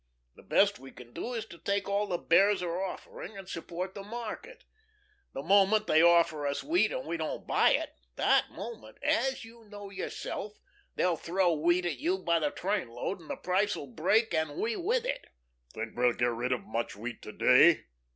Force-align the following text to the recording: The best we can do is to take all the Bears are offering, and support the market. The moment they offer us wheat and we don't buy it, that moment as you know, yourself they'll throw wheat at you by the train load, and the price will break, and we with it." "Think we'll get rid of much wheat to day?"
The 0.35 0.41
best 0.41 0.79
we 0.79 0.89
can 0.89 1.13
do 1.13 1.33
is 1.35 1.45
to 1.45 1.59
take 1.59 1.87
all 1.87 2.07
the 2.07 2.17
Bears 2.17 2.63
are 2.63 2.81
offering, 2.83 3.37
and 3.37 3.47
support 3.47 3.93
the 3.93 4.01
market. 4.01 4.63
The 5.35 5.43
moment 5.43 5.85
they 5.85 6.01
offer 6.01 6.47
us 6.47 6.63
wheat 6.63 6.91
and 6.91 7.05
we 7.05 7.17
don't 7.17 7.45
buy 7.45 7.73
it, 7.73 7.91
that 8.15 8.49
moment 8.49 8.97
as 9.03 9.45
you 9.45 9.65
know, 9.69 9.91
yourself 9.91 10.59
they'll 10.95 11.17
throw 11.17 11.53
wheat 11.53 11.85
at 11.85 11.99
you 11.99 12.17
by 12.17 12.39
the 12.39 12.49
train 12.49 12.89
load, 12.89 13.19
and 13.21 13.29
the 13.29 13.35
price 13.37 13.75
will 13.75 13.85
break, 13.85 14.33
and 14.33 14.55
we 14.55 14.75
with 14.75 15.05
it." 15.05 15.27
"Think 15.71 15.95
we'll 15.95 16.13
get 16.13 16.31
rid 16.31 16.51
of 16.51 16.63
much 16.63 16.95
wheat 16.95 17.21
to 17.21 17.31
day?" 17.31 17.83